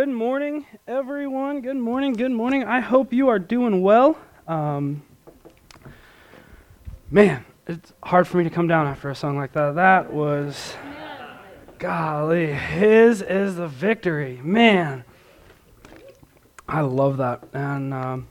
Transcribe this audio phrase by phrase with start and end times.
[0.00, 1.60] Good morning, everyone.
[1.60, 2.14] Good morning.
[2.14, 2.64] Good morning.
[2.64, 4.16] I hope you are doing well.
[4.48, 5.02] Um,
[7.10, 9.74] man, it's hard for me to come down after a song like that.
[9.74, 10.72] That was,
[11.78, 14.40] golly, His is the victory.
[14.42, 15.04] Man,
[16.66, 17.44] I love that.
[17.52, 18.28] And um,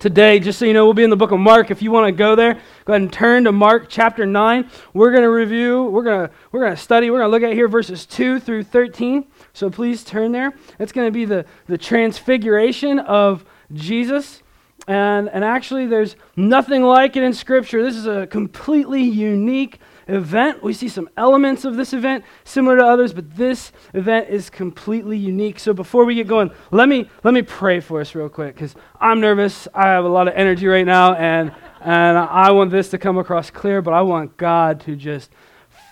[0.00, 1.70] today, just so you know, we'll be in the book of Mark.
[1.70, 2.54] If you want to go there,
[2.86, 4.70] go ahead and turn to Mark chapter 9.
[4.94, 7.42] We're going to review, we're going to we're going to study, we're going to look
[7.42, 9.26] at here verses 2 through 13.
[9.56, 10.52] So please turn there.
[10.78, 13.42] It's going to be the, the transfiguration of
[13.72, 14.42] Jesus.
[14.86, 17.82] And, and actually, there's nothing like it in Scripture.
[17.82, 19.78] This is a completely unique
[20.08, 20.62] event.
[20.62, 25.16] We see some elements of this event similar to others, but this event is completely
[25.16, 25.58] unique.
[25.58, 28.74] So before we get going, let me, let me pray for us real quick because
[29.00, 29.66] I'm nervous.
[29.72, 31.50] I have a lot of energy right now, and,
[31.80, 35.30] and I want this to come across clear, but I want God to just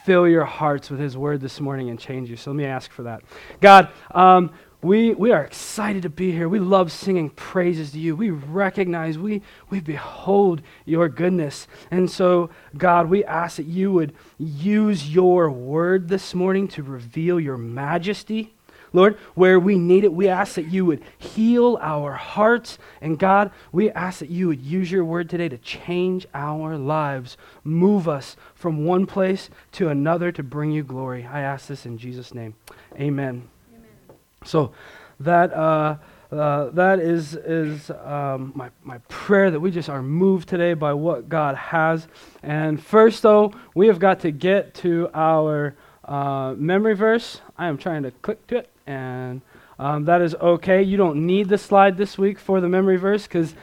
[0.05, 2.37] fill your hearts with His word this morning and change you.
[2.37, 3.23] So let me ask for that.
[3.61, 6.47] God, um, we, we are excited to be here.
[6.47, 8.15] We love singing praises to you.
[8.15, 11.67] We recognize, we, we behold your goodness.
[11.91, 17.41] And so, God, we ask that you would use your word this morning to reveal
[17.41, 18.54] your majesty
[18.95, 22.79] Lord, where we need it, we ask that you would heal our hearts.
[23.01, 27.37] And God, we ask that you would use your word today to change our lives,
[27.65, 31.27] move us from one place to another to bring you glory.
[31.27, 32.55] I ask this in Jesus' name.
[32.95, 33.49] Amen.
[33.75, 33.89] Amen.
[34.45, 34.73] So
[35.21, 35.53] that.
[35.53, 35.97] Uh,
[36.33, 40.93] uh, that is, is um, my, my prayer that we just are moved today by
[40.93, 42.09] what God has.
[42.43, 47.41] And first, though, we have got to get to our uh, memory verse.
[47.57, 49.41] I am trying to click to it and
[49.79, 50.83] um, that is okay.
[50.83, 53.55] You don't need the slide this week for the memory verse because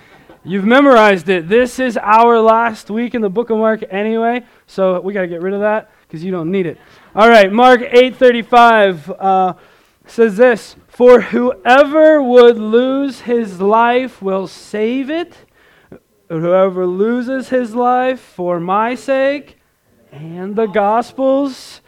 [0.43, 1.47] you've memorized it.
[1.47, 5.27] This is our last week in the book of Mark anyway, so we got to
[5.27, 6.77] get rid of that because you don't need it.
[7.15, 9.53] All right, Mark 8:35 uh,
[10.05, 15.37] says this: "For whoever would lose his life will save it.
[16.29, 19.57] Whoever loses his life for my sake
[20.11, 21.80] and the gospel's."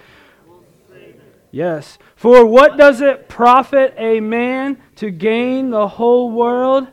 [1.53, 1.99] Yes.
[2.15, 6.87] For what does it profit a man to gain the whole world?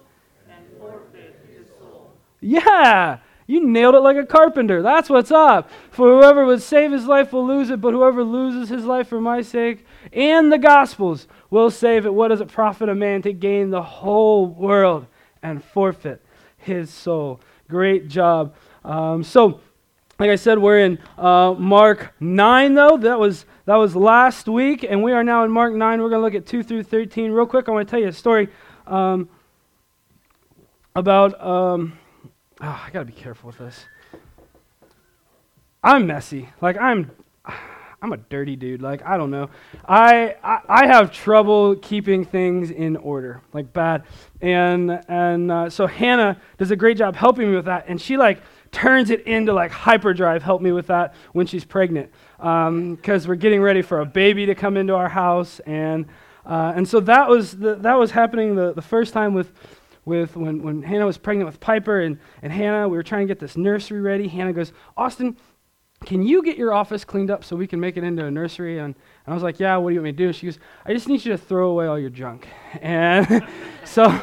[0.51, 2.13] And forfeit his soul.
[2.43, 3.21] Yeah.
[3.47, 4.83] You nailed it like a carpenter.
[4.83, 5.71] That's what's up.
[5.91, 9.19] For whoever would save his life will lose it, but whoever loses his life for
[9.19, 12.13] my sake and the gospel's will save it.
[12.13, 15.07] What does it profit a man to gain the whole world
[15.43, 16.23] and forfeit
[16.59, 17.41] his soul?
[17.67, 18.55] Great job.
[18.85, 19.63] Um, so,
[20.19, 22.99] like I said, we're in uh, Mark 9, though.
[22.99, 26.03] That was, that was last week, and we are now in Mark 9.
[26.03, 27.31] We're going to look at 2 through 13.
[27.31, 28.49] Real quick, I want to tell you a story
[28.85, 29.29] um,
[30.97, 31.41] about.
[31.41, 31.97] Um,
[32.61, 33.85] oh, I got to be careful with this.
[35.85, 36.49] I'm messy.
[36.61, 37.13] Like, I'm.
[38.03, 38.81] I'm a dirty dude.
[38.81, 39.51] Like I don't know.
[39.87, 44.05] I, I, I have trouble keeping things in order, like bad.
[44.41, 47.85] And and uh, so Hannah does a great job helping me with that.
[47.89, 48.41] And she like
[48.73, 50.43] turns it into like hyperdrive.
[50.43, 54.47] Help me with that when she's pregnant, because um, we're getting ready for a baby
[54.47, 56.07] to come into our house, and
[56.47, 59.53] uh, and so that was the, that was happening the, the first time with
[60.05, 63.31] with when, when Hannah was pregnant with Piper and, and Hannah, we were trying to
[63.31, 64.29] get this nursery ready.
[64.29, 65.37] Hannah goes, Austin,
[66.05, 68.79] can you get your office cleaned up so we can make it into a nursery?
[68.79, 70.33] And, and I was like, yeah, what do you want me to do?
[70.33, 72.49] She goes, I just need you to throw away all your junk.
[72.81, 73.47] And
[73.85, 74.21] so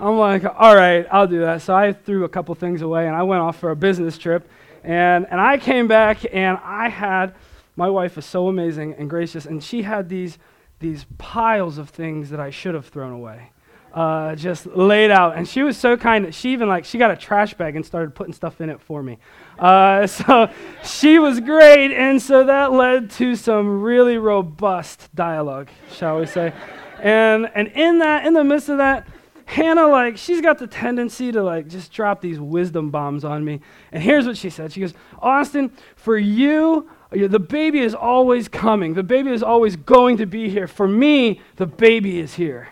[0.00, 1.60] I'm like, all right, I'll do that.
[1.60, 4.48] So I threw a couple things away and I went off for a business trip.
[4.82, 7.34] And, and I came back and I had,
[7.76, 10.38] my wife is so amazing and gracious, and she had these,
[10.78, 13.50] these piles of things that I should have thrown away.
[13.92, 15.36] Uh, just laid out.
[15.36, 17.84] And she was so kind that she even like she got a trash bag and
[17.84, 19.18] started putting stuff in it for me.
[19.58, 20.48] Uh, so
[20.82, 26.54] she was great, and so that led to some really robust dialogue, shall we say?
[27.02, 29.08] And and in that, in the midst of that,
[29.50, 33.60] Hannah, like, she's got the tendency to, like, just drop these wisdom bombs on me.
[33.90, 38.94] And here's what she said She goes, Austin, for you, the baby is always coming.
[38.94, 40.68] The baby is always going to be here.
[40.68, 42.68] For me, the baby is here.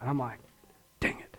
[0.00, 0.38] And I'm like,
[1.00, 1.36] dang it.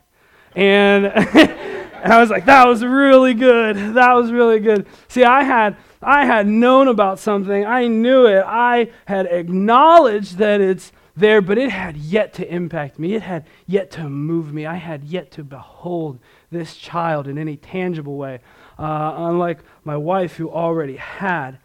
[0.58, 3.96] And, and I was like, that was really good.
[3.96, 4.88] That was really good.
[5.08, 5.78] See, I had.
[6.04, 7.64] I had known about something.
[7.64, 8.44] I knew it.
[8.44, 13.14] I had acknowledged that it's there, but it had yet to impact me.
[13.16, 14.66] It had yet to move me.
[14.66, 16.20] I had yet to behold
[16.52, 18.40] this child in any tangible way,
[18.80, 21.60] uh, unlike my wife who already had.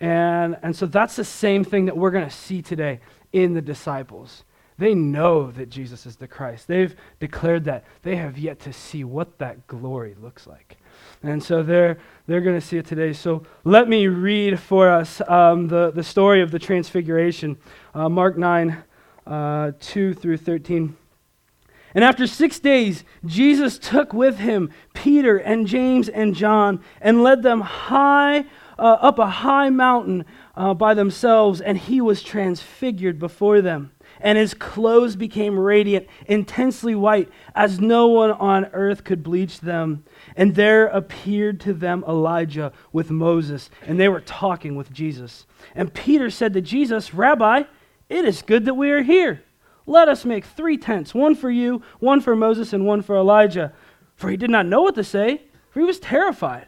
[0.00, 3.00] And, and so that's the same thing that we're going to see today
[3.32, 4.44] in the disciples.
[4.78, 6.66] They know that Jesus is the Christ.
[6.66, 7.84] They've declared that.
[8.02, 10.76] They have yet to see what that glory looks like.
[11.22, 13.14] And so they're, they're going to see it today.
[13.14, 17.56] So let me read for us um, the, the story of the Transfiguration.
[17.96, 18.76] Uh, Mark 9,
[19.26, 20.94] uh, 2 through 13.
[21.94, 27.42] And after six days, Jesus took with him Peter and James and John and led
[27.42, 28.44] them high
[28.78, 30.26] uh, up a high mountain
[30.58, 33.92] uh, by themselves, and he was transfigured before them.
[34.20, 40.04] And his clothes became radiant, intensely white, as no one on earth could bleach them.
[40.36, 45.46] And there appeared to them Elijah with Moses, and they were talking with Jesus.
[45.74, 47.62] And Peter said to Jesus, Rabbi,
[48.08, 49.42] it is good that we are here.
[49.86, 53.72] Let us make three tents one for you, one for Moses, and one for Elijah.
[54.16, 56.66] For he did not know what to say, for he was terrified.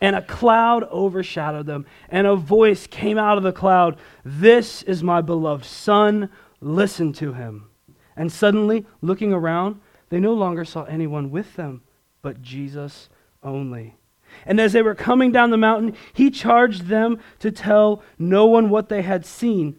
[0.00, 5.02] And a cloud overshadowed them, and a voice came out of the cloud This is
[5.02, 6.28] my beloved Son,
[6.60, 7.68] listen to him.
[8.16, 9.80] And suddenly, looking around,
[10.10, 11.82] they no longer saw anyone with them,
[12.20, 13.08] but Jesus
[13.42, 13.96] only.
[14.44, 18.70] And as they were coming down the mountain, he charged them to tell no one
[18.70, 19.78] what they had seen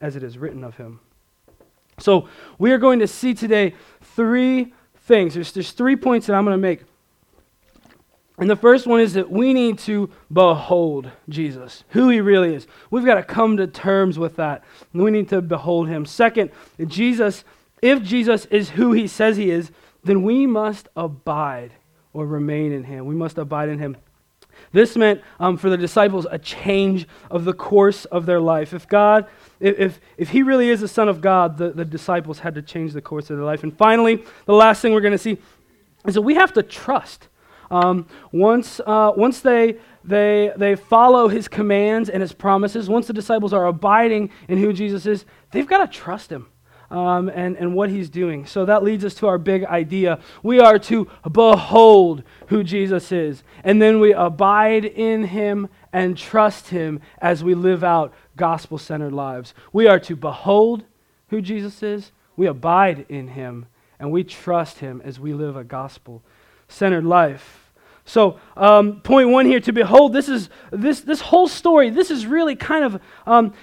[0.00, 1.00] as it is written of him.
[1.98, 5.34] So we are going to see today three things.
[5.34, 6.82] There's, there's three points that I'm going to make.
[8.36, 12.66] And the first one is that we need to behold Jesus, who he really is.
[12.90, 14.64] We've got to come to terms with that.
[14.92, 16.04] We need to behold him.
[16.04, 16.50] Second,
[16.84, 17.44] Jesus,
[17.80, 19.70] if Jesus is who he says he is,
[20.02, 21.72] then we must abide
[22.12, 23.06] or remain in him.
[23.06, 23.96] We must abide in him.
[24.72, 28.72] This meant um, for the disciples a change of the course of their life.
[28.72, 29.26] If God,
[29.60, 32.92] if, if he really is the Son of God, the, the disciples had to change
[32.92, 33.62] the course of their life.
[33.62, 35.38] And finally, the last thing we're going to see
[36.06, 37.28] is that we have to trust.
[37.70, 43.12] Um, once uh, once they, they, they follow his commands and his promises, once the
[43.12, 46.48] disciples are abiding in who Jesus is, they've got to trust him
[46.94, 48.46] um, and, and what he's doing.
[48.46, 50.20] So that leads us to our big idea.
[50.44, 56.68] We are to behold who Jesus is, and then we abide in him and trust
[56.68, 59.54] him as we live out gospel centered lives.
[59.72, 60.84] We are to behold
[61.28, 63.66] who Jesus is, we abide in him,
[63.98, 66.22] and we trust him as we live a gospel
[66.68, 67.63] centered life.
[68.06, 71.88] So, um, point one here to behold, this is this this whole story.
[71.88, 73.54] This is really kind of um,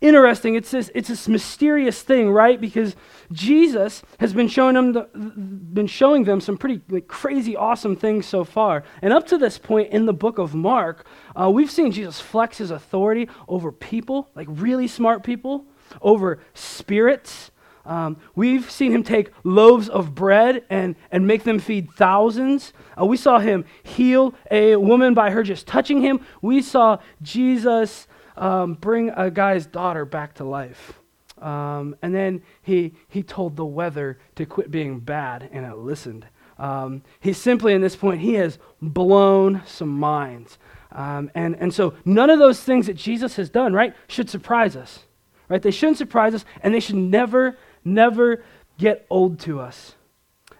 [0.00, 0.54] interesting.
[0.54, 2.58] It's this it's this mysterious thing, right?
[2.58, 2.96] Because
[3.30, 8.24] Jesus has been showing them the, been showing them some pretty like, crazy, awesome things
[8.24, 8.84] so far.
[9.02, 11.06] And up to this point in the book of Mark,
[11.36, 15.66] uh, we've seen Jesus flex his authority over people, like really smart people,
[16.00, 17.50] over spirits.
[17.88, 22.74] Um, we've seen him take loaves of bread and, and make them feed thousands.
[23.00, 26.20] Uh, we saw him heal a woman by her just touching him.
[26.42, 28.06] We saw Jesus
[28.36, 31.00] um, bring a guy's daughter back to life.
[31.40, 36.26] Um, and then he, he told the weather to quit being bad, and it listened.
[36.58, 40.58] Um, he simply, in this point, he has blown some minds.
[40.92, 44.76] Um, and, and so none of those things that Jesus has done, right, should surprise
[44.76, 45.04] us.
[45.48, 45.62] Right?
[45.62, 47.56] They shouldn't surprise us, and they should never
[47.94, 48.42] never
[48.78, 49.94] get old to us.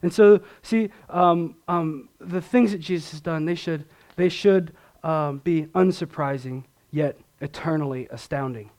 [0.03, 3.85] And so, see, um, um, the things that Jesus has done, they should,
[4.17, 8.71] they should um, be unsurprising, yet eternally astounding.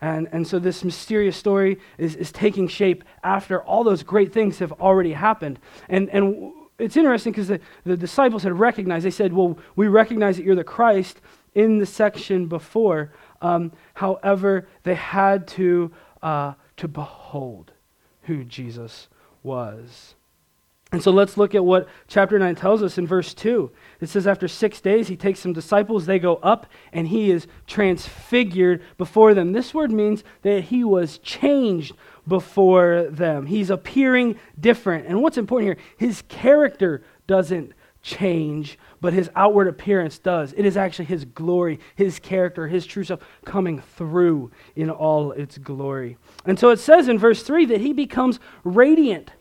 [0.00, 4.58] And, and so, this mysterious story is, is taking shape after all those great things
[4.60, 5.58] have already happened.
[5.88, 10.36] And, and it's interesting because the, the disciples had recognized, they said, Well, we recognize
[10.36, 11.20] that you're the Christ
[11.54, 13.12] in the section before.
[13.42, 15.90] Um, however, they had to,
[16.22, 17.69] uh, to behold
[18.30, 19.08] who Jesus
[19.42, 20.14] was.
[20.92, 23.70] And so let's look at what chapter 9 tells us in verse 2.
[24.00, 27.46] It says, After six days, he takes some disciples, they go up, and he is
[27.66, 29.52] transfigured before them.
[29.52, 31.94] This word means that he was changed
[32.26, 33.46] before them.
[33.46, 35.06] He's appearing different.
[35.06, 37.72] And what's important here, his character doesn't
[38.02, 40.52] change, but his outward appearance does.
[40.52, 45.58] It is actually his glory, his character, his true self coming through in all its
[45.58, 46.16] glory.
[46.44, 49.32] And so it says in verse 3 that he becomes radiant.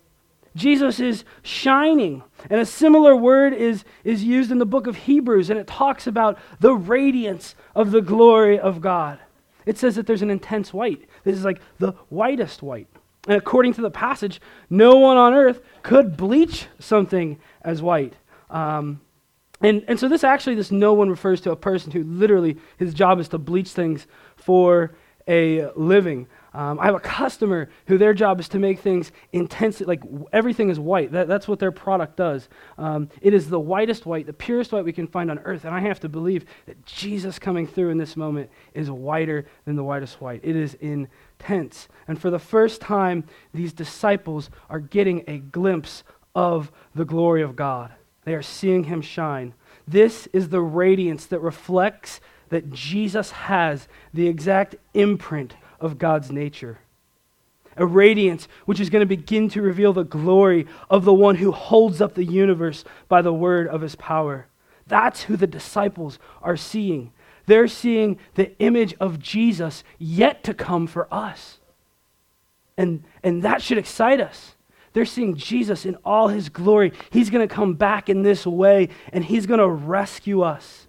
[0.55, 2.23] Jesus is shining.
[2.49, 6.07] And a similar word is, is used in the book of Hebrews, and it talks
[6.07, 9.19] about the radiance of the glory of God.
[9.65, 11.07] It says that there's an intense white.
[11.23, 12.87] This is like the whitest white.
[13.27, 18.15] And according to the passage, no one on earth could bleach something as white.
[18.49, 19.01] Um,
[19.61, 22.93] and, and so this actually, this no one refers to a person who literally, his
[22.93, 24.95] job is to bleach things for
[25.27, 26.27] a living.
[26.53, 30.01] Um, I have a customer who their job is to make things intensely, like
[30.33, 31.11] everything is white.
[31.11, 32.49] That, that's what their product does.
[32.79, 35.65] Um, it is the whitest white, the purest white we can find on earth.
[35.65, 39.75] And I have to believe that Jesus coming through in this moment is whiter than
[39.75, 40.41] the whitest white.
[40.43, 41.87] It is intense.
[42.07, 47.55] And for the first time, these disciples are getting a glimpse of the glory of
[47.55, 47.93] God.
[48.29, 49.55] They are seeing him shine.
[49.87, 56.77] This is the radiance that reflects that Jesus has the exact imprint of God's nature.
[57.75, 61.51] A radiance which is going to begin to reveal the glory of the one who
[61.51, 64.45] holds up the universe by the word of his power.
[64.85, 67.11] That's who the disciples are seeing.
[67.47, 71.57] They're seeing the image of Jesus yet to come for us.
[72.77, 74.53] And, and that should excite us.
[74.93, 76.93] They're seeing Jesus in all his glory.
[77.11, 80.87] He's going to come back in this way and he's going to rescue us.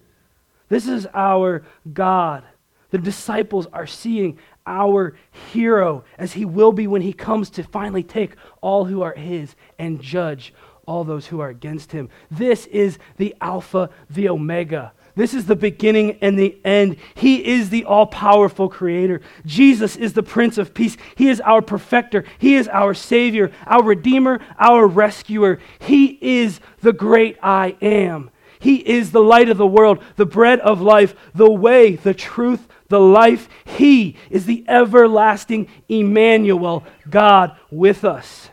[0.69, 2.43] This is our God.
[2.91, 5.15] The disciples are seeing our
[5.51, 9.55] hero as he will be when he comes to finally take all who are his
[9.79, 10.53] and judge
[10.85, 12.09] all those who are against him.
[12.29, 14.93] This is the Alpha, the Omega.
[15.15, 16.97] This is the beginning and the end.
[17.15, 19.21] He is the all powerful creator.
[19.45, 20.97] Jesus is the Prince of Peace.
[21.15, 22.23] He is our perfecter.
[22.39, 25.59] He is our Savior, our Redeemer, our rescuer.
[25.79, 28.29] He is the great I am.
[28.59, 32.67] He is the light of the world, the bread of life, the way, the truth,
[32.89, 33.49] the life.
[33.65, 38.49] He is the everlasting Emmanuel, God with us.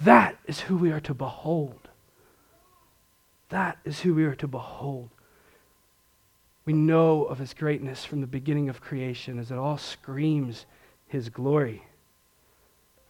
[0.00, 1.88] That is who we are to behold.
[3.50, 5.10] That is who we are to behold.
[6.70, 10.66] We know of his greatness from the beginning of creation as it all screams
[11.08, 11.82] his glory.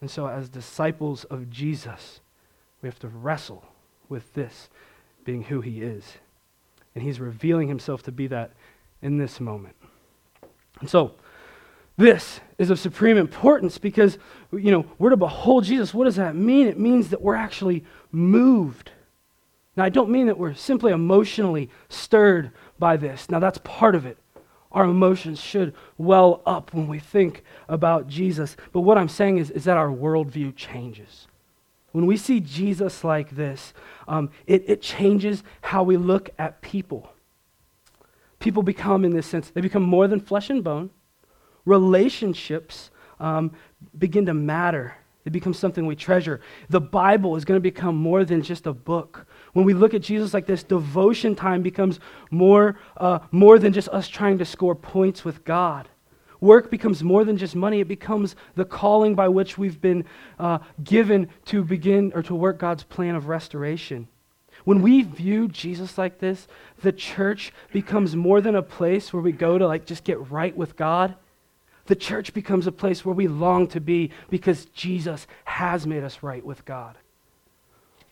[0.01, 2.21] And so, as disciples of Jesus,
[2.81, 3.63] we have to wrestle
[4.09, 4.67] with this
[5.25, 6.03] being who he is.
[6.95, 8.49] And he's revealing himself to be that
[9.03, 9.75] in this moment.
[10.79, 11.13] And so,
[11.97, 14.17] this is of supreme importance because,
[14.51, 15.93] you know, we're to behold Jesus.
[15.93, 16.65] What does that mean?
[16.65, 18.89] It means that we're actually moved.
[19.77, 23.29] Now, I don't mean that we're simply emotionally stirred by this.
[23.29, 24.17] Now, that's part of it.
[24.73, 28.57] Our emotions should well up when we think about Jesus.
[28.73, 31.27] But what I'm saying is, is that our worldview changes.
[31.91, 33.73] When we see Jesus like this,
[34.07, 37.13] um, it, it changes how we look at people.
[38.39, 40.89] People become, in this sense, they become more than flesh and bone.
[41.65, 43.51] Relationships um,
[43.97, 44.95] begin to matter.
[45.23, 46.41] They becomes something we treasure.
[46.69, 49.27] The Bible is going to become more than just a book.
[49.53, 51.99] When we look at Jesus like this, devotion time becomes
[52.31, 55.87] more, uh, more than just us trying to score points with God.
[56.39, 60.05] Work becomes more than just money, it becomes the calling by which we've been
[60.39, 64.07] uh, given to begin or to work God's plan of restoration.
[64.63, 66.47] When we view Jesus like this,
[66.81, 70.55] the church becomes more than a place where we go to like just get right
[70.55, 71.15] with God.
[71.85, 76.21] The church becomes a place where we long to be because Jesus has made us
[76.21, 76.97] right with God.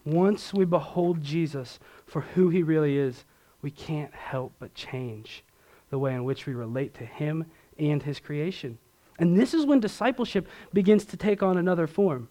[0.05, 3.25] Once we behold Jesus for who he really is,
[3.61, 5.43] we can't help but change
[5.89, 7.45] the way in which we relate to him
[7.77, 8.77] and his creation.
[9.17, 12.29] And this is when discipleship begins to take on another form.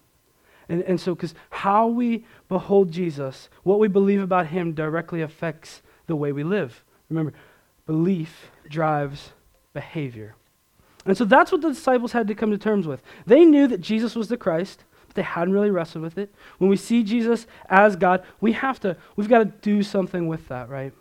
[0.68, 5.83] And, and so, because how we behold Jesus, what we believe about him directly affects
[6.07, 6.83] the way we live.
[7.09, 7.33] Remember,
[7.87, 9.33] belief drives
[9.73, 10.35] behavior.
[11.09, 13.03] And so that's what the disciples had to come to terms with.
[13.27, 16.33] They knew that Jesus was the Christ, but they hadn't really wrestled with it.
[16.59, 20.47] When we see Jesus as God, we have to, we've got to do something with
[20.49, 20.93] that, right?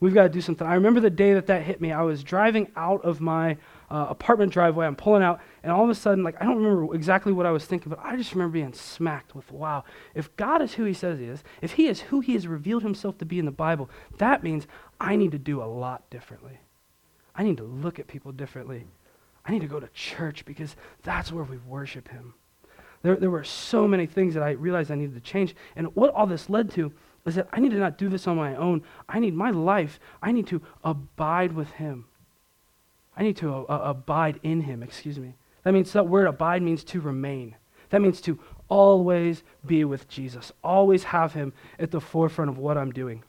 [0.00, 0.66] We've got to do something.
[0.66, 1.92] I remember the day that that hit me.
[1.92, 4.86] I was driving out of my uh, apartment driveway.
[4.86, 7.52] I'm pulling out, and all of a sudden, like, I don't remember exactly what I
[7.52, 10.94] was thinking, but I just remember being smacked with, wow, if God is who he
[10.94, 13.52] says he is, if he is who he has revealed himself to be in the
[13.52, 14.66] Bible, that means
[14.98, 16.58] I need to do a lot differently.
[17.36, 18.86] I need to look at people differently.
[19.44, 22.34] I need to go to church because that's where we worship him.
[23.02, 25.54] There, there were so many things that I realized I needed to change.
[25.74, 26.92] And what all this led to
[27.26, 28.82] is that I need to not do this on my own.
[29.08, 32.06] I need my life, I need to abide with Him.
[33.16, 35.34] I need to uh, uh, abide in Him, excuse me.
[35.64, 37.56] That means that word abide means to remain.
[37.90, 42.78] That means to always be with Jesus, always have Him at the forefront of what
[42.78, 43.22] I'm doing.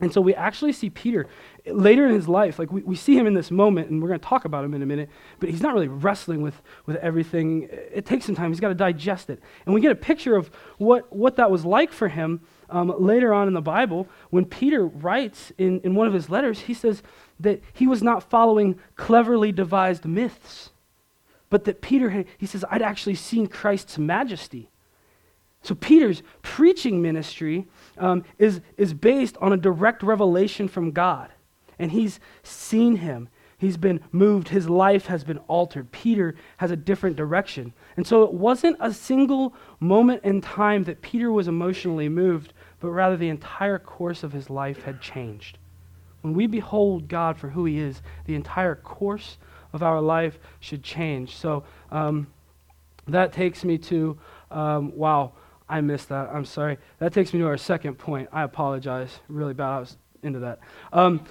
[0.00, 1.26] And so we actually see Peter
[1.66, 4.20] later in his life, like we, we see him in this moment, and we're going
[4.20, 7.68] to talk about him in a minute, but he's not really wrestling with, with everything.
[7.70, 8.52] It takes some time.
[8.52, 9.40] He's got to digest it.
[9.66, 13.34] And we get a picture of what, what that was like for him um, later
[13.34, 17.02] on in the Bible, when Peter writes in, in one of his letters, he says
[17.40, 20.70] that he was not following cleverly devised myths,
[21.50, 24.70] but that Peter, had, he says, I'd actually seen Christ's majesty.
[25.68, 31.30] So Peter's preaching ministry um, is, is based on a direct revelation from God.
[31.78, 33.28] And he's seen him.
[33.58, 35.92] he's been moved, his life has been altered.
[35.92, 37.74] Peter has a different direction.
[37.98, 42.88] And so it wasn't a single moment in time that Peter was emotionally moved, but
[42.88, 45.58] rather the entire course of his life had changed.
[46.22, 49.36] When we behold God for who he is, the entire course
[49.74, 51.36] of our life should change.
[51.36, 52.28] So um,
[53.06, 54.18] that takes me to,
[54.50, 55.32] um, wow,
[55.68, 56.30] I missed that.
[56.32, 56.78] I'm sorry.
[56.98, 58.28] That takes me to our second point.
[58.32, 59.20] I apologize.
[59.28, 59.68] Really bad.
[59.68, 60.60] I was into that.
[60.92, 61.24] Um,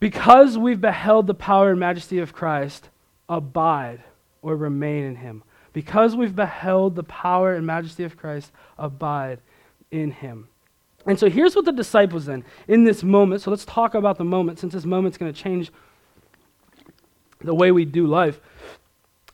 [0.00, 2.88] because we've beheld the power and majesty of Christ,
[3.28, 4.02] abide
[4.40, 5.44] or remain in him.
[5.72, 9.38] Because we've beheld the power and majesty of Christ, abide
[9.90, 10.48] in him.
[11.06, 14.24] And so here's what the disciples then, in this moment, so let's talk about the
[14.24, 15.72] moment, since this moment's going to change
[17.40, 18.40] the way we do life.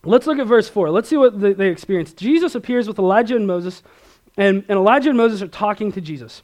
[0.03, 0.91] Let's look at verse 4.
[0.91, 2.13] Let's see what they, they experience.
[2.13, 3.83] Jesus appears with Elijah and Moses,
[4.37, 6.43] and, and Elijah and Moses are talking to Jesus.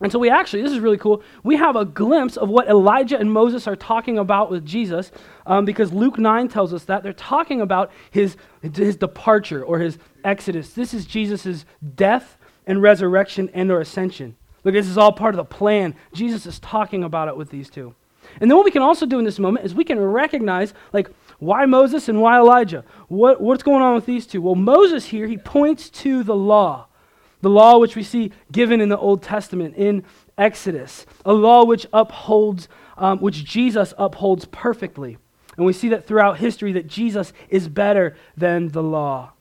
[0.00, 3.18] And so we actually, this is really cool, we have a glimpse of what Elijah
[3.18, 5.12] and Moses are talking about with Jesus
[5.46, 9.98] um, because Luke 9 tells us that they're talking about his, his departure or his
[10.24, 10.72] exodus.
[10.72, 14.36] This is Jesus' death and resurrection and or ascension.
[14.64, 15.94] Look, this is all part of the plan.
[16.12, 17.94] Jesus is talking about it with these two.
[18.40, 21.10] And then what we can also do in this moment is we can recognize, like,
[21.42, 22.84] why Moses and why Elijah?
[23.08, 24.40] What, what's going on with these two?
[24.40, 26.86] Well, Moses here, he points to the law.
[27.40, 30.04] The law which we see given in the Old Testament, in
[30.38, 31.04] Exodus.
[31.24, 35.18] A law which upholds, um, which Jesus upholds perfectly.
[35.56, 39.32] And we see that throughout history that Jesus is better than the law.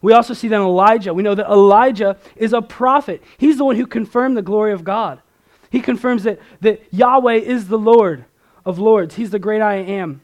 [0.00, 1.12] We also see that Elijah.
[1.12, 3.22] We know that Elijah is a prophet.
[3.36, 5.20] He's the one who confirmed the glory of God.
[5.68, 8.24] He confirms that, that Yahweh is the Lord
[8.64, 9.16] of lords.
[9.16, 10.22] He's the great I am.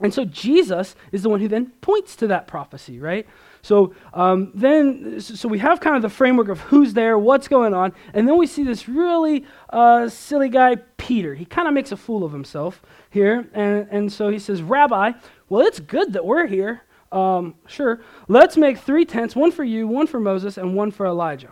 [0.00, 3.26] And so Jesus is the one who then points to that prophecy, right?
[3.62, 7.74] So um, then, so we have kind of the framework of who's there, what's going
[7.74, 11.34] on, and then we see this really uh, silly guy, Peter.
[11.34, 15.12] He kind of makes a fool of himself here, and, and so he says, Rabbi,
[15.48, 16.82] well, it's good that we're here.
[17.10, 21.06] Um, sure, let's make three tents, one for you, one for Moses, and one for
[21.06, 21.50] Elijah.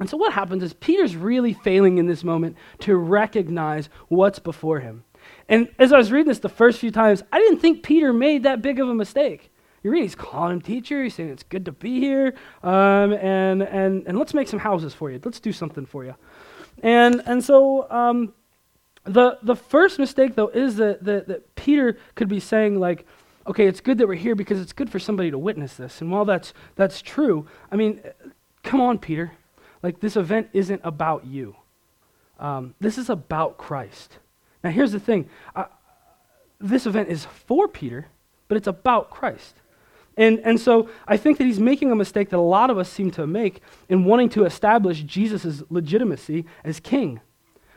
[0.00, 4.80] And so what happens is Peter's really failing in this moment to recognize what's before
[4.80, 5.04] him.
[5.48, 8.42] And as I was reading this the first few times, I didn't think Peter made
[8.42, 9.50] that big of a mistake.
[9.82, 11.02] You read, he's calling him teacher.
[11.02, 14.92] He's saying it's good to be here, um, and and and let's make some houses
[14.92, 15.20] for you.
[15.24, 16.14] Let's do something for you.
[16.82, 18.34] And and so um,
[19.04, 23.06] the the first mistake though is that, that that Peter could be saying like,
[23.46, 26.00] okay, it's good that we're here because it's good for somebody to witness this.
[26.00, 28.00] And while that's that's true, I mean,
[28.64, 29.32] come on, Peter,
[29.82, 31.56] like this event isn't about you.
[32.40, 34.18] Um, this is about Christ.
[34.62, 35.28] Now here's the thing.
[35.54, 35.66] I,
[36.60, 38.06] this event is for Peter,
[38.48, 39.54] but it's about Christ.
[40.16, 42.90] And, and so I think that he's making a mistake that a lot of us
[42.90, 47.20] seem to make in wanting to establish Jesus' legitimacy as king.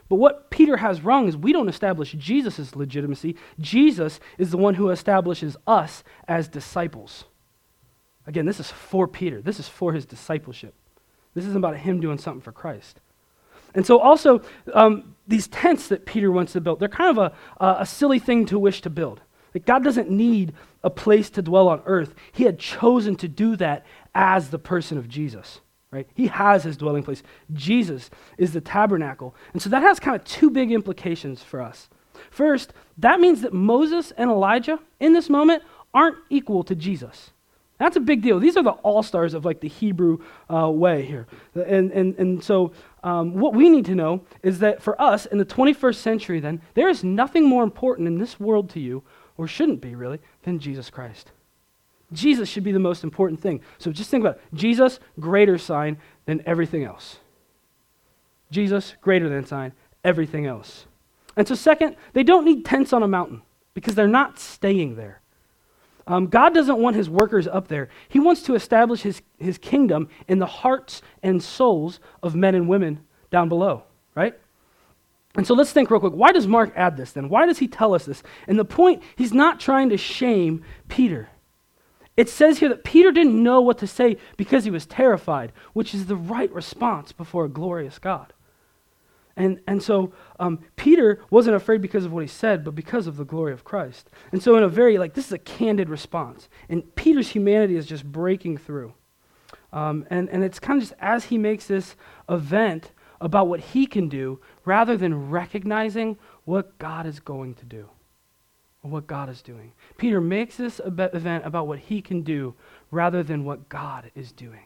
[0.09, 3.35] But what Peter has wrong is we don't establish Jesus' legitimacy.
[3.59, 7.25] Jesus is the one who establishes us as disciples.
[8.25, 10.73] Again, this is for Peter, this is for his discipleship.
[11.33, 12.99] This isn't about him doing something for Christ.
[13.73, 14.41] And so, also,
[14.73, 18.45] um, these tents that Peter wants to build, they're kind of a, a silly thing
[18.47, 19.21] to wish to build.
[19.53, 20.53] Like God doesn't need
[20.84, 22.15] a place to dwell on earth.
[22.31, 26.07] He had chosen to do that as the person of Jesus, right?
[26.13, 27.23] He has his dwelling place.
[27.53, 29.36] Jesus is the tabernacle.
[29.53, 31.89] And so that has kind of two big implications for us.
[32.29, 37.31] First, that means that Moses and Elijah in this moment aren't equal to Jesus.
[37.77, 38.39] That's a big deal.
[38.39, 40.19] These are the all stars of like the Hebrew
[40.53, 41.25] uh, way here.
[41.55, 45.37] And, and, and so, um, what we need to know is that for us in
[45.37, 49.03] the 21st century, then, there is nothing more important in this world to you
[49.37, 51.31] or shouldn't be really, than Jesus Christ.
[52.13, 53.61] Jesus should be the most important thing.
[53.77, 54.43] So just think about it.
[54.53, 57.17] Jesus, greater sign than everything else.
[58.51, 59.71] Jesus, greater than sign,
[60.03, 60.85] everything else.
[61.37, 63.41] And so, second, they don't need tents on a mountain
[63.73, 65.21] because they're not staying there.
[66.12, 67.88] Um, God doesn't want his workers up there.
[68.10, 72.67] He wants to establish his, his kingdom in the hearts and souls of men and
[72.67, 74.38] women down below, right?
[75.36, 76.12] And so let's think real quick.
[76.12, 77.30] Why does Mark add this then?
[77.30, 78.24] Why does he tell us this?
[78.45, 81.30] And the point, he's not trying to shame Peter.
[82.17, 85.93] It says here that Peter didn't know what to say because he was terrified, which
[85.93, 88.34] is the right response before a glorious God.
[89.41, 93.17] And, and so um, Peter wasn't afraid because of what he said, but because of
[93.17, 94.12] the glory of Christ.
[94.32, 96.47] And so, in a very, like, this is a candid response.
[96.69, 98.93] And Peter's humanity is just breaking through.
[99.73, 101.95] Um, and, and it's kind of just as he makes this
[102.30, 107.89] event about what he can do rather than recognizing what God is going to do
[108.84, 109.73] or what God is doing.
[109.97, 112.54] Peter makes this event about what he can do
[112.91, 114.65] rather than what God is doing.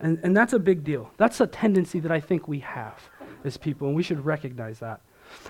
[0.00, 1.10] And, and that's a big deal.
[1.16, 3.02] That's a tendency that I think we have
[3.44, 5.00] as people, and we should recognize that.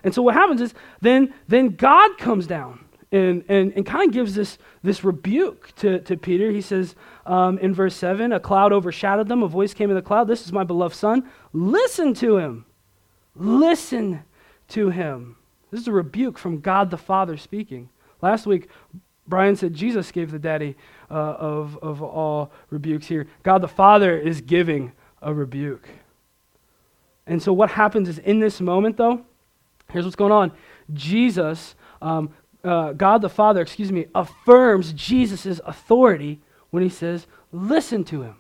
[0.03, 4.13] And so what happens is then, then God comes down and, and, and kind of
[4.13, 6.51] gives this, this rebuke to, to Peter.
[6.51, 6.95] He says
[7.27, 10.29] um, in verse 7 A cloud overshadowed them, a voice came in the cloud.
[10.29, 11.29] This is my beloved Son.
[11.53, 12.67] Listen to him.
[13.35, 14.25] Listen
[14.69, 15.37] to him.
[15.71, 17.89] This is a rebuke from God the Father speaking.
[18.21, 18.69] Last week,
[19.29, 20.75] Brian said Jesus gave the daddy
[21.11, 23.29] uh, of, of all rebukes here.
[23.43, 25.89] God the Father is giving a rebuke.
[27.27, 29.25] And so, what happens is in this moment, though,
[29.91, 30.53] here's what's going on
[30.95, 32.31] Jesus um,
[32.65, 38.37] uh, God the Father, excuse me, affirms Jesus' authority when he says, Listen to him.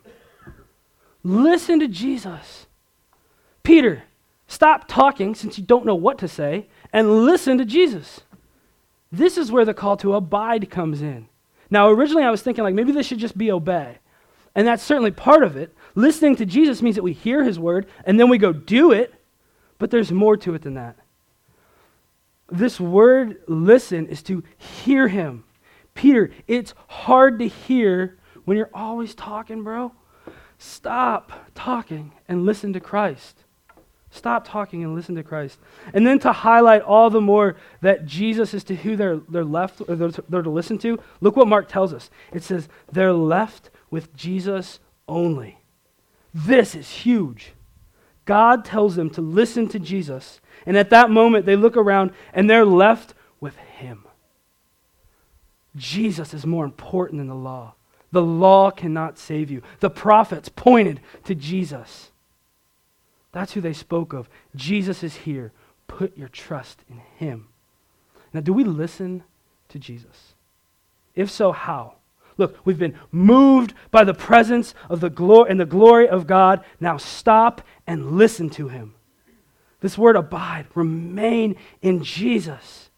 [1.22, 2.66] Listen to Jesus.
[3.62, 4.04] Peter,
[4.46, 8.20] stop talking since you don't know what to say and listen to Jesus.
[9.10, 11.28] This is where the call to abide comes in.
[11.70, 13.98] Now, originally I was thinking, like, maybe this should just be obey.
[14.54, 15.74] And that's certainly part of it.
[15.94, 19.14] Listening to Jesus means that we hear his word and then we go do it,
[19.78, 20.96] but there's more to it than that.
[22.50, 25.44] This word listen is to hear him.
[25.94, 29.92] Peter, it's hard to hear when you're always talking, bro.
[30.58, 33.44] Stop talking and listen to Christ.
[34.10, 35.58] Stop talking and listen to Christ.
[35.92, 39.82] And then to highlight all the more that Jesus is to who they're, they're left,
[39.86, 42.10] or they're, they're to listen to, look what Mark tells us.
[42.32, 45.58] It says, they're left with Jesus only.
[46.32, 47.52] This is huge.
[48.24, 52.48] God tells them to listen to Jesus and at that moment, they look around and
[52.48, 54.04] they're left with Him.
[55.76, 57.74] Jesus is more important than the law.
[58.10, 59.62] The law cannot save you.
[59.80, 62.10] The prophets pointed to Jesus.
[63.32, 64.28] That's who they spoke of.
[64.56, 65.52] Jesus is here.
[65.86, 67.48] Put your trust in Him.
[68.32, 69.24] Now, do we listen
[69.68, 70.34] to Jesus?
[71.14, 71.94] If so, how?
[72.38, 76.64] Look, we've been moved by the presence of the glory and the glory of God.
[76.78, 78.94] Now stop and listen to him.
[79.80, 82.90] This word abide, remain in Jesus.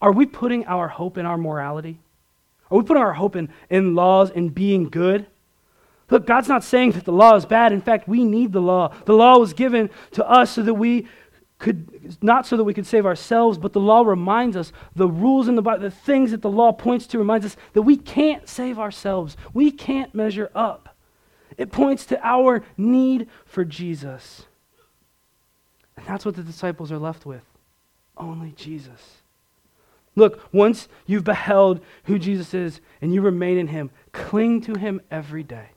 [0.00, 1.98] Are we putting our hope in our morality?
[2.70, 5.26] Are we putting our hope in, in laws and being good?
[6.10, 7.72] Look, God's not saying that the law is bad.
[7.72, 8.94] In fact, we need the law.
[9.06, 11.08] The law was given to us so that we
[11.58, 15.48] could, not so that we could save ourselves, but the law reminds us, the rules
[15.48, 18.48] in the Bible, the things that the law points to, reminds us that we can't
[18.48, 19.36] save ourselves.
[19.52, 20.94] We can't measure up.
[21.56, 24.44] It points to our need for Jesus.
[25.96, 27.42] And that's what the disciples are left with
[28.16, 29.18] only Jesus.
[30.14, 35.00] Look, once you've beheld who Jesus is and you remain in him, cling to him
[35.10, 35.68] every day.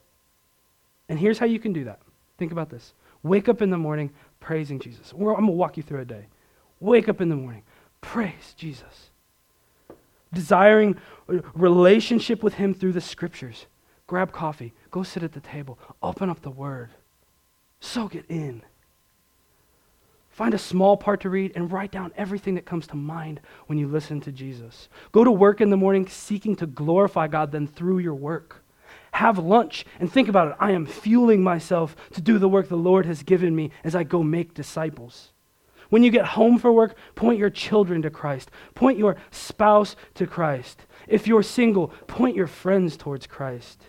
[1.10, 2.00] And here's how you can do that.
[2.38, 2.93] Think about this.
[3.24, 5.12] Wake up in the morning praising Jesus.
[5.12, 6.28] I'm going to walk you through a day.
[6.80, 7.63] Wake up in the morning,
[8.00, 9.10] praise Jesus.
[10.34, 10.95] Desiring
[11.54, 13.65] relationship with him through the scriptures.
[14.08, 16.91] Grab coffee, go sit at the table, open up the word,
[17.80, 18.62] soak it in.
[20.30, 23.78] Find a small part to read and write down everything that comes to mind when
[23.78, 24.88] you listen to Jesus.
[25.12, 28.63] Go to work in the morning seeking to glorify God then through your work.
[29.12, 30.58] Have lunch and think about it.
[30.60, 34.04] I am fueling myself to do the work the Lord has given me as I
[34.04, 35.32] go make disciples.
[35.89, 38.52] When you get home for work, point your children to Christ.
[38.76, 40.86] Point your spouse to Christ.
[41.08, 43.84] If you're single, point your friends towards Christ.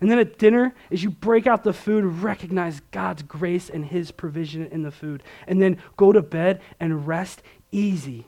[0.00, 4.10] And then at dinner, as you break out the food, recognize God's grace and His
[4.10, 5.22] provision in the food.
[5.46, 8.26] And then go to bed and rest easy,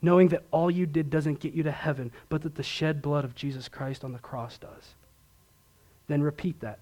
[0.00, 3.24] knowing that all you did doesn't get you to heaven, but that the shed blood
[3.24, 4.94] of Jesus Christ on the cross does.
[6.08, 6.80] Then repeat that.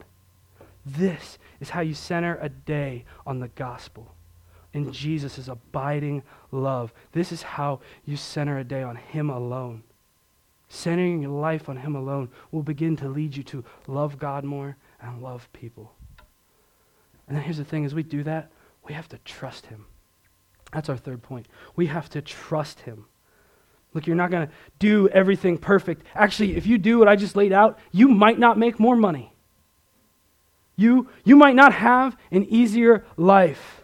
[0.85, 4.15] This is how you center a day on the gospel
[4.73, 6.93] in Jesus' abiding love.
[7.13, 9.83] This is how you center a day on Him alone
[10.71, 14.77] centering your life on Him alone will begin to lead you to love God more
[15.03, 15.93] and love people.
[17.29, 18.51] And then here's the thing as we do that,
[18.87, 19.87] we have to trust Him.
[20.73, 21.47] That's our third point.
[21.77, 23.07] We have to trust Him.
[23.93, 26.05] Look, you're not going to do everything perfect.
[26.15, 29.33] Actually, if you do what I just laid out, you might not make more money.
[30.77, 33.83] You, you might not have an easier life,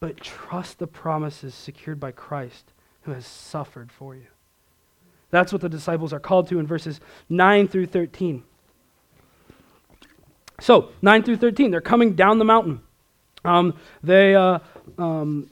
[0.00, 4.26] but trust the promises secured by Christ who has suffered for you.
[5.30, 8.44] That's what the disciples are called to in verses 9 through 13.
[10.60, 12.82] So, 9 through 13, they're coming down the mountain.
[13.44, 14.60] Um, they, uh,
[14.98, 15.50] um,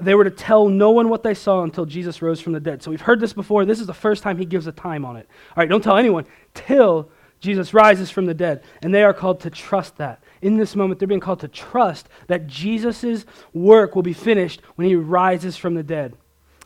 [0.00, 2.82] they were to tell no one what they saw until Jesus rose from the dead.
[2.82, 3.64] So, we've heard this before.
[3.64, 5.28] This is the first time he gives a time on it.
[5.50, 7.10] All right, don't tell anyone till
[7.40, 8.62] Jesus rises from the dead.
[8.82, 10.22] And they are called to trust that.
[10.42, 14.86] In this moment, they're being called to trust that Jesus' work will be finished when
[14.86, 16.14] he rises from the dead.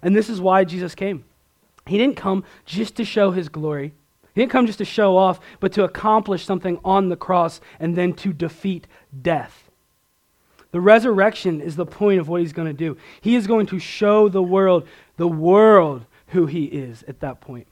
[0.02, 1.24] And this is why Jesus came.
[1.86, 3.94] He didn't come just to show his glory.
[4.34, 7.94] He didn't come just to show off, but to accomplish something on the cross and
[7.94, 8.86] then to defeat
[9.22, 9.63] death.
[10.74, 12.96] The resurrection is the point of what he's going to do.
[13.20, 17.68] He is going to show the world, the world, who he is at that point.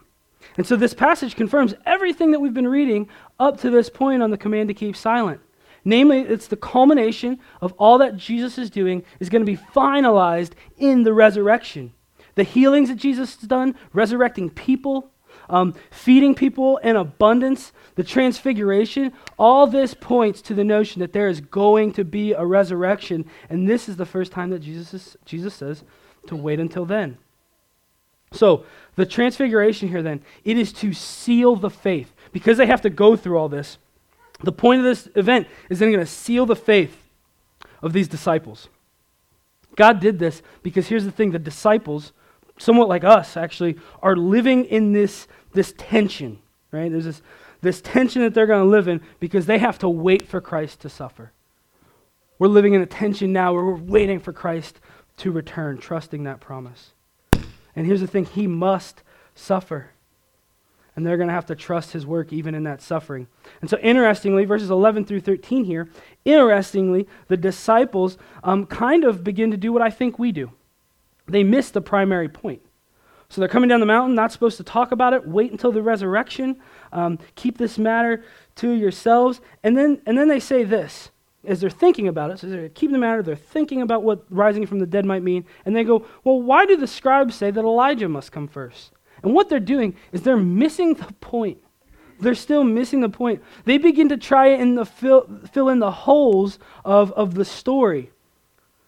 [0.57, 3.09] And so this passage confirms everything that we've been reading
[3.41, 5.41] up to this point on the command to keep silent.
[5.85, 10.53] Namely, it's the culmination of all that Jesus is doing is going to be finalized
[10.79, 11.93] in the resurrection.
[12.37, 15.11] The healings that Jesus has done, resurrecting people,
[15.49, 21.29] um, feeding people in abundance, the transfiguration, all this points to the notion that there
[21.29, 23.25] is going to be a resurrection.
[23.51, 25.85] And this is the first time that Jesus, is, Jesus says
[26.27, 27.19] to wait until then.
[28.33, 28.65] So,
[28.97, 32.13] the transfiguration here then, it is to seal the faith.
[32.33, 33.79] Because they have to go through all this,
[34.43, 36.97] the point of this event is then going to seal the faith
[37.83, 38.69] of these disciples.
[39.77, 42.13] God did this because here's the thing the disciples,
[42.63, 46.39] somewhat like us actually, are living in this, this tension,
[46.71, 46.91] right?
[46.91, 47.23] There's this,
[47.61, 50.81] this tension that they're going to live in because they have to wait for Christ
[50.81, 51.33] to suffer.
[52.39, 54.81] We're living in a tension now where we're waiting for Christ
[55.19, 56.93] to return, trusting that promise.
[57.77, 59.03] And here's the thing He must
[59.35, 59.91] suffer
[60.95, 63.27] and they're going to have to trust his work even in that suffering.
[63.61, 65.89] And so, interestingly, verses 11 through 13 here,
[66.25, 70.51] interestingly, the disciples um, kind of begin to do what I think we do.
[71.27, 72.63] They miss the primary point.
[73.29, 75.27] So they're coming down the mountain, not supposed to talk about it.
[75.27, 76.61] Wait until the resurrection.
[76.93, 78.25] Um, keep this matter
[78.57, 79.41] to yourselves.
[79.63, 81.11] And then, and then they say this
[81.45, 82.39] as they're thinking about it.
[82.39, 85.47] So they're keeping the matter, they're thinking about what rising from the dead might mean.
[85.65, 88.93] And they go, Well, why do the scribes say that Elijah must come first?
[89.23, 91.59] And what they're doing is they're missing the point.
[92.21, 93.43] They're still missing the point.
[93.65, 98.11] They begin to try and the fill, fill in the holes of, of the story.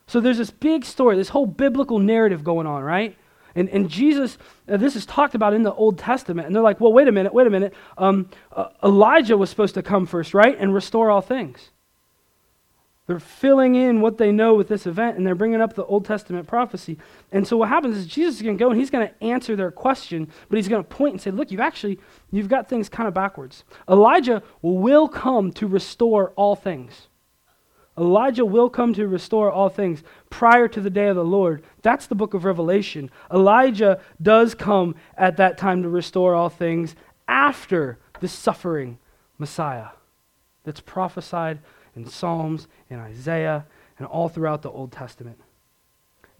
[0.07, 3.17] So there's this big story, this whole biblical narrative going on, right?
[3.55, 4.37] And, and Jesus,
[4.69, 6.47] uh, this is talked about in the Old Testament.
[6.47, 7.73] And they're like, well, wait a minute, wait a minute.
[7.97, 10.57] Um, uh, Elijah was supposed to come first, right?
[10.59, 11.71] And restore all things.
[13.07, 16.07] They're filling in what they know with this event, and they're bringing up the Old
[16.07, 16.97] Testament prophecy.
[17.33, 19.57] And so what happens is Jesus is going to go and he's going to answer
[19.57, 22.89] their question, but he's going to point and say, "Look, you've actually you've got things
[22.89, 23.65] kind of backwards.
[23.91, 27.09] Elijah will come to restore all things.
[27.97, 31.63] Elijah will come to restore all things prior to the day of the Lord.
[31.83, 33.11] That's the book of Revelation.
[33.33, 36.97] Elijah does come at that time to restore all things
[37.29, 38.99] after the suffering
[39.39, 39.89] Messiah
[40.65, 41.61] that's prophesied
[41.95, 43.67] in Psalms and Isaiah
[43.99, 45.39] and all throughout the Old Testament.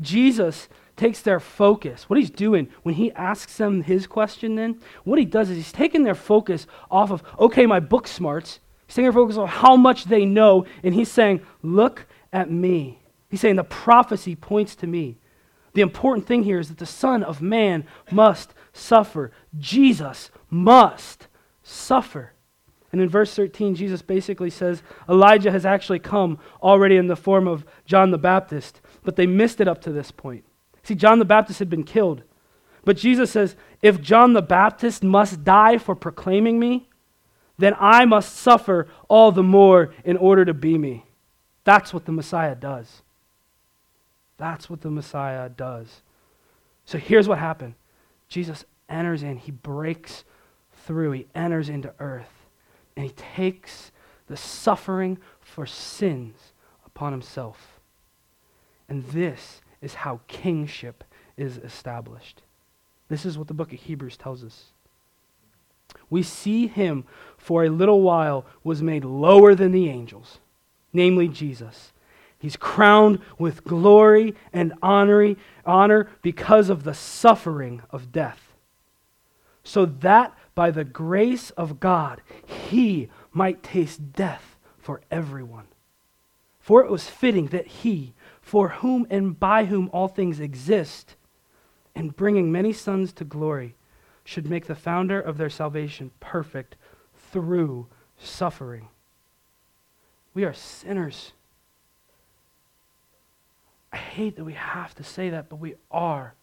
[0.01, 2.09] Jesus takes their focus.
[2.09, 5.73] What he's doing when he asks them his question, then, what he does is he's
[5.73, 8.61] taking their focus off of, okay, my book smarts.
[8.87, 13.01] He's taking their focus on how much they know, and he's saying, look at me.
[13.29, 15.19] He's saying the prophecy points to me.
[15.73, 19.33] The important thing here is that the Son of Man must suffer.
[19.59, 21.27] Jesus must
[21.63, 22.33] suffer.
[22.93, 27.49] And in verse 13, Jesus basically says Elijah has actually come already in the form
[27.49, 30.45] of John the Baptist, but they missed it up to this point.
[30.85, 32.23] See, John the Baptist had been killed.
[32.85, 36.89] But Jesus says, if John the Baptist must die for proclaiming me,
[37.59, 41.05] then I must suffer all the more in order to be me.
[41.65, 43.03] That's what the Messiah does.
[44.37, 46.03] That's what the Messiah does.
[46.85, 47.75] So here's what happened
[48.29, 50.25] Jesus enters in, he breaks
[50.87, 52.47] through, he enters into earth
[52.97, 53.93] and he takes
[54.27, 56.53] the suffering for sins
[56.87, 57.81] upon himself.
[58.89, 61.05] And this is how kingship
[61.37, 62.43] is established.
[63.09, 64.71] This is what the book of Hebrews tells us.
[66.15, 70.39] We see him for a little while was made lower than the angels,
[70.93, 71.93] namely Jesus.
[72.39, 75.35] He's crowned with glory and honor,
[75.67, 78.55] honor because of the suffering of death.
[79.65, 82.23] So that by the grace of God,
[82.71, 85.67] he might taste death for everyone.
[86.61, 91.17] For it was fitting that he, for whom and by whom all things exist,
[91.93, 93.75] and bringing many sons to glory,
[94.25, 96.77] should make the founder of their salvation perfect
[97.31, 97.87] through
[98.19, 98.89] suffering.
[100.33, 101.33] We are sinners.
[103.93, 106.35] I hate that we have to say that, but we are.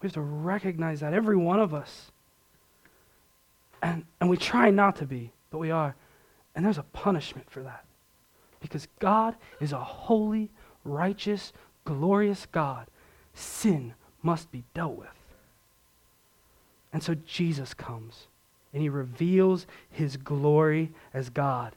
[0.00, 2.10] We have to recognize that, every one of us.
[3.82, 5.94] And, and we try not to be, but we are.
[6.54, 7.84] And there's a punishment for that.
[8.60, 10.50] Because God is a holy,
[10.84, 11.52] righteous,
[11.84, 12.86] glorious God.
[13.34, 15.08] Sin must be dealt with.
[16.92, 18.26] And so Jesus comes
[18.72, 21.74] and he reveals his glory as God.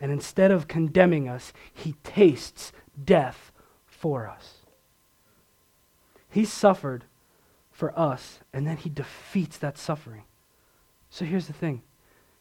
[0.00, 2.72] And instead of condemning us, he tastes
[3.02, 3.52] death
[3.86, 4.58] for us.
[6.28, 7.04] He suffered
[7.70, 10.24] for us, and then he defeats that suffering.
[11.10, 11.82] So here's the thing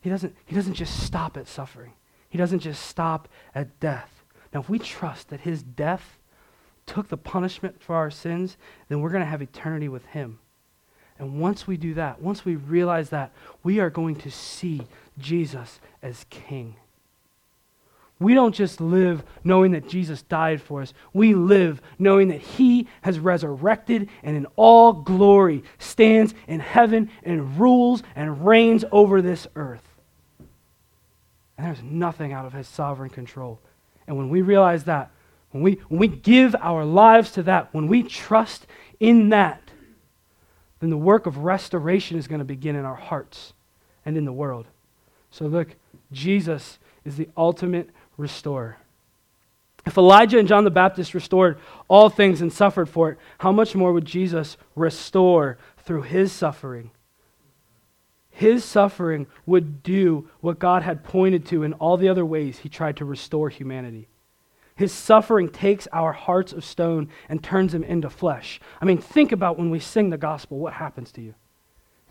[0.02, 1.94] he doesn't, he doesn't just stop at suffering,
[2.30, 4.24] he doesn't just stop at death.
[4.54, 6.20] Now, if we trust that his death
[6.86, 8.58] took the punishment for our sins,
[8.90, 10.40] then we're going to have eternity with him.
[11.20, 13.32] And once we do that, once we realize that,
[13.64, 14.82] we are going to see
[15.20, 16.76] Jesus as King.
[18.20, 20.94] We don't just live knowing that Jesus died for us.
[21.14, 27.60] We live knowing that He has resurrected and in all glory stands in heaven and
[27.60, 29.84] rules and reigns over this earth.
[31.58, 33.60] And there's nothing out of His sovereign control.
[34.08, 35.12] And when we realize that,
[35.52, 38.68] when we, when we give our lives to that, when we trust
[39.00, 39.63] in that,
[40.84, 43.54] then the work of restoration is going to begin in our hearts
[44.06, 44.66] and in the world.
[45.32, 45.76] So, look,
[46.12, 48.76] Jesus is the ultimate restorer.
[49.86, 53.76] If Elijah and John the Baptist restored all things and suffered for it, how much
[53.76, 56.92] more would Jesus restore through his suffering?
[58.30, 62.68] His suffering would do what God had pointed to in all the other ways he
[62.68, 64.10] tried to restore humanity.
[64.76, 68.60] His suffering takes our hearts of stone and turns them into flesh.
[68.82, 71.36] I mean, think about when we sing the gospel, what happens to you?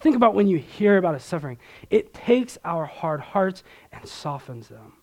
[0.01, 1.59] Think about when you hear about his suffering.
[1.90, 4.94] It takes our hard hearts and softens them.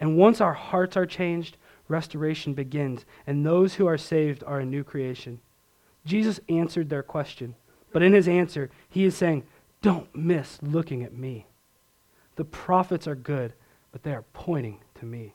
[0.00, 1.56] And once our hearts are changed,
[1.86, 5.40] restoration begins, and those who are saved are a new creation.
[6.04, 7.54] Jesus answered their question,
[7.92, 9.44] but in his answer, he is saying,
[9.80, 11.46] Don't miss looking at me.
[12.34, 13.52] The prophets are good,
[13.92, 15.34] but they are pointing to me.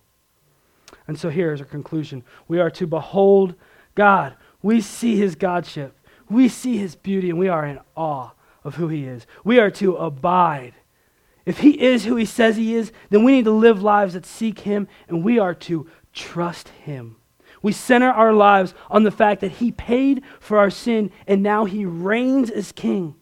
[1.08, 3.56] And so here is our conclusion we are to behold
[3.96, 4.36] God.
[4.62, 5.98] We see his Godship,
[6.30, 8.32] we see his beauty, and we are in awe
[8.64, 9.26] of who he is.
[9.44, 10.74] We are to abide.
[11.46, 14.26] If he is who he says he is, then we need to live lives that
[14.26, 17.16] seek him, and we are to trust him.
[17.62, 21.64] We center our lives on the fact that he paid for our sin, and now
[21.64, 23.16] he reigns as king.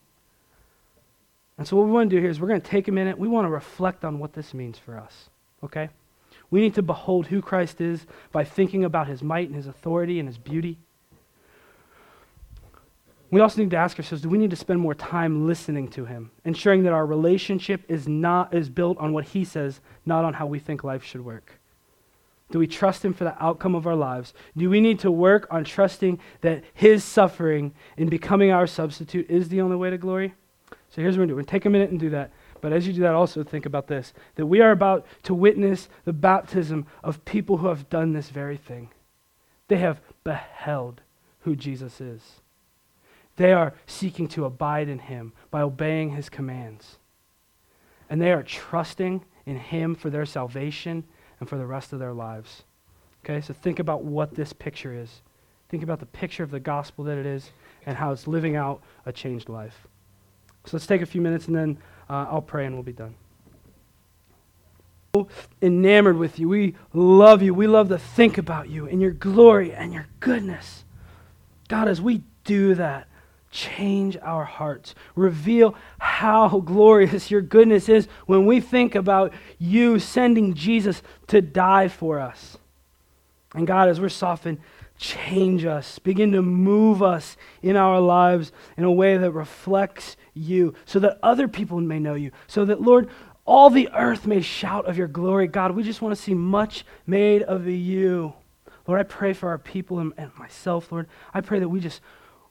[1.57, 3.17] And so, what we want to do here is we're going to take a minute.
[3.17, 5.29] We want to reflect on what this means for us.
[5.63, 5.89] Okay?
[6.51, 10.19] We need to behold who Christ is by thinking about his might and his authority
[10.19, 10.77] and his beauty.
[13.31, 16.05] We also need to ask ourselves do we need to spend more time listening to
[16.05, 20.33] him, ensuring that our relationship is, not, is built on what he says, not on
[20.33, 21.59] how we think life should work?
[22.51, 24.33] Do we trust him for the outcome of our lives?
[24.55, 29.49] Do we need to work on trusting that his suffering in becoming our substitute is
[29.49, 30.33] the only way to glory?
[30.91, 31.35] So here's what we're going to do.
[31.35, 32.31] We're going to take a minute and do that.
[32.65, 35.87] But as you do that, also think about this that we are about to witness
[36.03, 38.89] the baptism of people who have done this very thing.
[39.67, 41.01] They have beheld
[41.41, 42.41] who Jesus is,
[43.35, 46.97] they are seeking to abide in him by obeying his commands.
[48.09, 51.03] And they are trusting in him for their salvation
[51.39, 52.63] and for the rest of their lives.
[53.23, 55.21] Okay, so think about what this picture is.
[55.69, 57.51] Think about the picture of the gospel that it is
[57.85, 59.85] and how it's living out a changed life.
[60.65, 61.77] So let's take a few minutes and then
[62.09, 63.15] uh, I'll pray and we'll be done.
[65.61, 66.49] Enamored with you.
[66.49, 67.53] We love you.
[67.53, 70.83] We love to think about you and your glory and your goodness.
[71.67, 73.07] God, as we do that,
[73.51, 74.93] change our hearts.
[75.15, 81.87] Reveal how glorious your goodness is when we think about you sending Jesus to die
[81.87, 82.57] for us.
[83.53, 84.59] And God, as we're softened,
[84.97, 85.99] change us.
[85.99, 91.19] Begin to move us in our lives in a way that reflects you so that
[91.21, 92.31] other people may know you.
[92.47, 93.09] So that, Lord,
[93.45, 95.47] all the earth may shout of your glory.
[95.47, 98.33] God, we just want to see much made of you.
[98.87, 101.07] Lord, I pray for our people and, and myself, Lord.
[101.33, 102.01] I pray that we just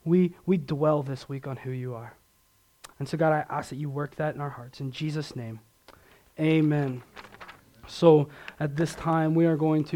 [0.05, 2.15] we we dwell this week on who you are.
[2.99, 4.81] And so God, I ask that you work that in our hearts.
[4.81, 5.61] In Jesus' name.
[6.39, 7.03] Amen.
[7.87, 8.29] So
[8.59, 9.93] at this time we are going to